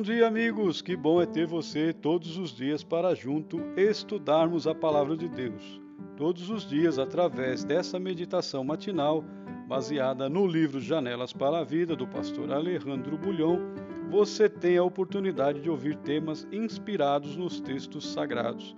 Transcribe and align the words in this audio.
Bom 0.00 0.04
dia, 0.04 0.26
amigos! 0.26 0.80
Que 0.80 0.96
bom 0.96 1.20
é 1.20 1.26
ter 1.26 1.46
você 1.46 1.92
todos 1.92 2.38
os 2.38 2.56
dias 2.56 2.82
para 2.82 3.14
junto 3.14 3.60
estudarmos 3.76 4.66
a 4.66 4.74
palavra 4.74 5.14
de 5.14 5.28
Deus. 5.28 5.78
Todos 6.16 6.48
os 6.48 6.66
dias, 6.66 6.98
através 6.98 7.64
dessa 7.64 7.98
meditação 7.98 8.64
matinal, 8.64 9.22
baseada 9.68 10.26
no 10.26 10.46
livro 10.46 10.80
Janelas 10.80 11.34
para 11.34 11.58
a 11.58 11.64
Vida, 11.64 11.94
do 11.94 12.06
pastor 12.06 12.50
Alejandro 12.50 13.18
Bulhon, 13.18 13.58
você 14.08 14.48
tem 14.48 14.78
a 14.78 14.82
oportunidade 14.82 15.60
de 15.60 15.68
ouvir 15.68 15.96
temas 15.96 16.48
inspirados 16.50 17.36
nos 17.36 17.60
textos 17.60 18.10
sagrados. 18.10 18.74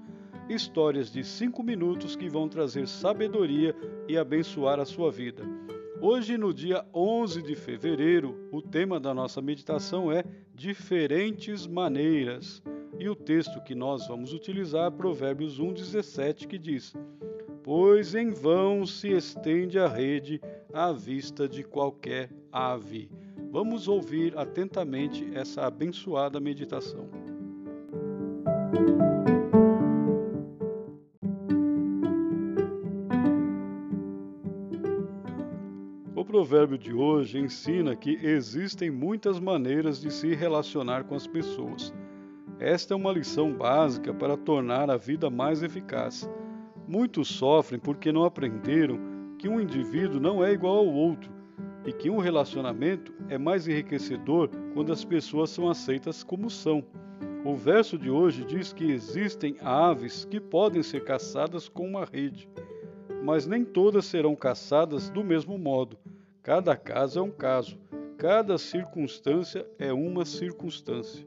Histórias 0.48 1.08
de 1.08 1.22
cinco 1.22 1.62
minutos 1.62 2.16
que 2.16 2.28
vão 2.28 2.48
trazer 2.48 2.88
sabedoria 2.88 3.76
e 4.08 4.18
abençoar 4.18 4.80
a 4.80 4.84
sua 4.84 5.12
vida. 5.12 5.44
Hoje, 6.04 6.36
no 6.36 6.52
dia 6.52 6.84
11 6.92 7.42
de 7.42 7.54
fevereiro, 7.54 8.48
o 8.50 8.60
tema 8.60 8.98
da 8.98 9.14
nossa 9.14 9.40
meditação 9.40 10.10
é 10.10 10.24
Diferentes 10.52 11.64
Maneiras. 11.64 12.60
E 12.98 13.08
o 13.08 13.14
texto 13.14 13.62
que 13.62 13.72
nós 13.72 14.08
vamos 14.08 14.32
utilizar 14.32 14.88
é 14.88 14.90
Provérbios 14.90 15.60
1,17, 15.60 16.48
que 16.48 16.58
diz: 16.58 16.92
Pois 17.62 18.16
em 18.16 18.30
vão 18.30 18.84
se 18.84 19.12
estende 19.12 19.78
a 19.78 19.86
rede 19.86 20.40
à 20.74 20.90
vista 20.90 21.48
de 21.48 21.62
qualquer 21.62 22.30
ave. 22.50 23.08
Vamos 23.52 23.86
ouvir 23.86 24.36
atentamente 24.36 25.30
essa 25.32 25.68
abençoada 25.68 26.40
meditação. 26.40 27.08
Provérbio 36.32 36.78
de 36.78 36.94
hoje 36.94 37.38
ensina 37.38 37.94
que 37.94 38.18
existem 38.22 38.90
muitas 38.90 39.38
maneiras 39.38 40.00
de 40.00 40.10
se 40.10 40.34
relacionar 40.34 41.04
com 41.04 41.14
as 41.14 41.26
pessoas. 41.26 41.92
Esta 42.58 42.94
é 42.94 42.96
uma 42.96 43.12
lição 43.12 43.52
básica 43.52 44.14
para 44.14 44.34
tornar 44.34 44.90
a 44.90 44.96
vida 44.96 45.28
mais 45.28 45.62
eficaz. 45.62 46.26
Muitos 46.88 47.28
sofrem 47.28 47.78
porque 47.78 48.10
não 48.10 48.24
aprenderam 48.24 48.98
que 49.36 49.46
um 49.46 49.60
indivíduo 49.60 50.18
não 50.18 50.42
é 50.42 50.52
igual 50.52 50.78
ao 50.78 50.86
outro 50.86 51.30
e 51.84 51.92
que 51.92 52.08
um 52.08 52.16
relacionamento 52.16 53.12
é 53.28 53.36
mais 53.36 53.68
enriquecedor 53.68 54.48
quando 54.72 54.90
as 54.90 55.04
pessoas 55.04 55.50
são 55.50 55.68
aceitas 55.68 56.24
como 56.24 56.48
são. 56.48 56.82
O 57.44 57.54
verso 57.54 57.98
de 57.98 58.08
hoje 58.08 58.42
diz 58.42 58.72
que 58.72 58.90
existem 58.90 59.54
aves 59.60 60.24
que 60.24 60.40
podem 60.40 60.82
ser 60.82 61.04
caçadas 61.04 61.68
com 61.68 61.86
uma 61.86 62.06
rede, 62.06 62.48
mas 63.22 63.46
nem 63.46 63.66
todas 63.66 64.06
serão 64.06 64.34
caçadas 64.34 65.10
do 65.10 65.22
mesmo 65.22 65.58
modo. 65.58 65.98
Cada 66.42 66.76
caso 66.76 67.20
é 67.20 67.22
um 67.22 67.30
caso, 67.30 67.78
cada 68.18 68.58
circunstância 68.58 69.64
é 69.78 69.92
uma 69.92 70.24
circunstância. 70.24 71.24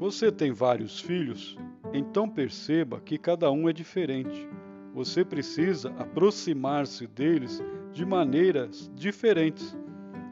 Você 0.00 0.32
tem 0.32 0.50
vários 0.50 0.98
filhos? 0.98 1.56
Então 1.92 2.28
perceba 2.28 3.00
que 3.00 3.16
cada 3.16 3.48
um 3.52 3.68
é 3.68 3.72
diferente. 3.72 4.48
Você 4.92 5.24
precisa 5.24 5.90
aproximar-se 5.96 7.06
deles 7.06 7.62
de 7.92 8.04
maneiras 8.04 8.90
diferentes. 8.96 9.78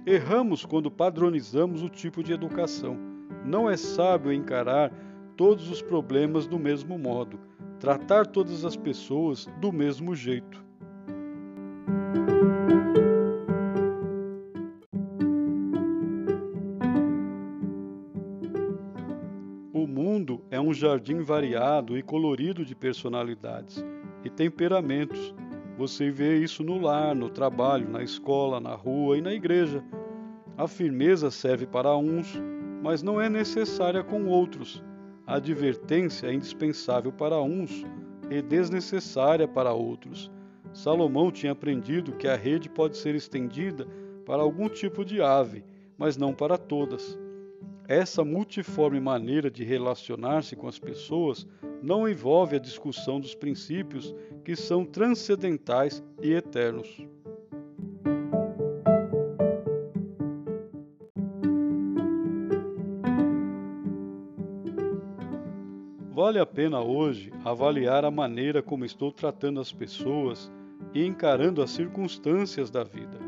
Erramos 0.05 0.65
quando 0.67 0.91
padronizamos 0.91 1.85
o 1.85 1.89
tipo 1.89 2.21
de 2.21 2.33
educação. 2.33 2.99
Não 3.45 3.71
é 3.71 3.77
sábio 3.77 4.33
encarar 4.33 4.93
todos 5.41 5.71
os 5.71 5.81
problemas 5.81 6.47
do 6.47 6.59
mesmo 6.59 6.99
modo, 6.99 7.41
tratar 7.79 8.27
todas 8.27 8.63
as 8.63 8.77
pessoas 8.77 9.49
do 9.59 9.73
mesmo 9.73 10.15
jeito. 10.15 10.63
O 19.73 19.87
mundo 19.87 20.43
é 20.51 20.61
um 20.61 20.75
jardim 20.75 21.23
variado 21.23 21.97
e 21.97 22.03
colorido 22.03 22.63
de 22.63 22.75
personalidades 22.75 23.83
e 24.23 24.29
temperamentos. 24.29 25.35
Você 25.79 26.11
vê 26.11 26.37
isso 26.37 26.63
no 26.63 26.79
lar, 26.79 27.15
no 27.15 27.31
trabalho, 27.31 27.89
na 27.89 28.03
escola, 28.03 28.61
na 28.61 28.75
rua 28.75 29.17
e 29.17 29.23
na 29.23 29.33
igreja. 29.33 29.83
A 30.59 30.69
firmeza 30.69 31.31
serve 31.31 31.67
para 31.67 31.97
uns, 31.97 32.39
mas 32.83 33.03
não 33.03 33.19
é 33.19 33.31
necessária 33.31 34.05
com 34.05 34.27
outros. 34.27 34.85
A 35.31 35.37
advertência 35.37 36.27
é 36.27 36.35
indispensável 36.35 37.13
para 37.13 37.41
uns 37.41 37.87
e 38.29 38.43
desnecessária 38.43 39.47
para 39.47 39.73
outros. 39.73 40.29
Salomão 40.73 41.31
tinha 41.31 41.53
aprendido 41.53 42.17
que 42.17 42.27
a 42.27 42.35
rede 42.35 42.69
pode 42.69 42.97
ser 42.97 43.15
estendida 43.15 43.87
para 44.27 44.43
algum 44.43 44.69
tipo 44.69 45.05
de 45.05 45.23
ave, 45.23 45.65
mas 45.97 46.17
não 46.17 46.35
para 46.35 46.59
todas. 46.59 47.17
Essa 47.87 48.25
multiforme 48.25 48.99
maneira 48.99 49.49
de 49.49 49.63
relacionar-se 49.63 50.57
com 50.57 50.67
as 50.67 50.81
pessoas 50.81 51.47
não 51.81 52.09
envolve 52.09 52.57
a 52.57 52.61
discussão 52.61 53.21
dos 53.21 53.33
princípios 53.33 54.13
que 54.45 54.57
são 54.57 54.85
transcendentais 54.85 56.03
e 56.21 56.33
eternos. 56.33 57.07
Vale 66.23 66.39
a 66.39 66.45
pena 66.45 66.83
hoje 66.83 67.33
avaliar 67.47 68.05
a 68.05 68.11
maneira 68.11 68.63
como 68.63 68.85
estou 68.85 69.11
tratando 69.11 69.59
as 69.59 69.73
pessoas 69.73 70.53
e 70.93 71.03
encarando 71.03 71.63
as 71.63 71.71
circunstâncias 71.71 72.71
da 72.71 72.85
vida. 72.85 73.19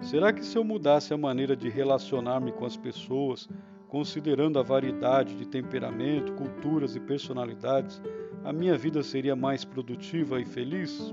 Será 0.00 0.32
que 0.32 0.44
se 0.44 0.56
eu 0.56 0.62
mudasse 0.62 1.12
a 1.12 1.18
maneira 1.18 1.56
de 1.56 1.68
relacionar-me 1.68 2.52
com 2.52 2.64
as 2.64 2.76
pessoas, 2.76 3.48
considerando 3.88 4.60
a 4.60 4.62
variedade 4.62 5.34
de 5.34 5.44
temperamento, 5.44 6.34
culturas 6.34 6.94
e 6.94 7.00
personalidades, 7.00 8.00
a 8.44 8.52
minha 8.52 8.78
vida 8.78 9.02
seria 9.02 9.34
mais 9.34 9.64
produtiva 9.64 10.40
e 10.40 10.44
feliz? 10.44 11.12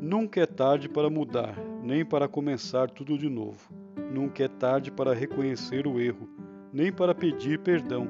Nunca 0.00 0.40
é 0.40 0.46
tarde 0.46 0.88
para 0.88 1.10
mudar 1.10 1.73
nem 1.84 2.02
para 2.02 2.26
começar 2.26 2.90
tudo 2.90 3.18
de 3.18 3.28
novo. 3.28 3.70
Nunca 4.10 4.44
é 4.44 4.48
tarde 4.48 4.90
para 4.90 5.12
reconhecer 5.12 5.86
o 5.86 6.00
erro, 6.00 6.26
nem 6.72 6.90
para 6.90 7.14
pedir 7.14 7.58
perdão. 7.58 8.08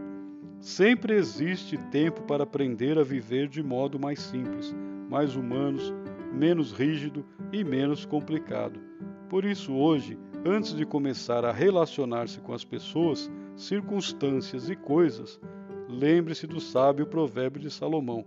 Sempre 0.60 1.14
existe 1.14 1.76
tempo 1.90 2.22
para 2.22 2.44
aprender 2.44 2.96
a 2.96 3.02
viver 3.02 3.48
de 3.48 3.62
modo 3.64 3.98
mais 3.98 4.20
simples, 4.20 4.72
mais 5.10 5.34
humanos, 5.34 5.92
menos 6.32 6.72
rígido 6.72 7.26
e 7.52 7.64
menos 7.64 8.06
complicado. 8.06 8.78
Por 9.28 9.44
isso, 9.44 9.74
hoje, 9.74 10.16
antes 10.46 10.74
de 10.74 10.86
começar 10.86 11.44
a 11.44 11.50
relacionar-se 11.50 12.40
com 12.40 12.52
as 12.52 12.64
pessoas, 12.64 13.28
circunstâncias 13.56 14.70
e 14.70 14.76
coisas, 14.76 15.40
lembre-se 15.88 16.46
do 16.46 16.60
sábio 16.60 17.06
provérbio 17.06 17.60
de 17.60 17.70
Salomão: 17.70 18.24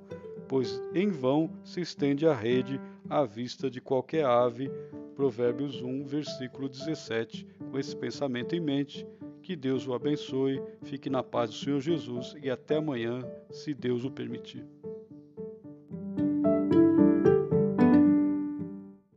pois 0.47 0.81
em 0.93 1.09
vão 1.09 1.49
se 1.63 1.81
estende 1.81 2.27
a 2.27 2.33
rede 2.33 2.79
à 3.09 3.23
vista 3.25 3.69
de 3.69 3.81
qualquer 3.81 4.25
ave 4.25 4.69
Provérbios 5.15 5.81
1, 5.81 6.05
versículo 6.05 6.69
17. 6.69 7.47
Com 7.71 7.79
esse 7.79 7.95
pensamento 7.95 8.55
em 8.55 8.59
mente, 8.59 9.07
que 9.41 9.55
Deus 9.55 9.87
o 9.87 9.93
abençoe, 9.93 10.61
fique 10.83 11.09
na 11.09 11.23
paz 11.23 11.49
do 11.49 11.55
Senhor 11.55 11.79
Jesus 11.79 12.35
e 12.41 12.49
até 12.49 12.75
amanhã, 12.75 13.19
se 13.49 13.73
Deus 13.73 14.03
o 14.03 14.11
permitir. 14.11 14.63